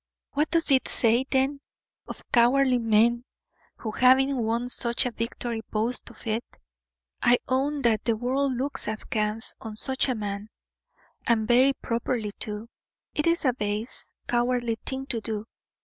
[0.31, 1.59] "What does it say, then,
[2.07, 3.23] of cowardly men
[3.77, 6.43] who, having won such a victory, boast of it?"
[7.21, 10.49] "I own that the world looks askance on such a man,
[11.27, 12.67] and very properly too.
[13.13, 15.45] It is a base, cowardly thing to do.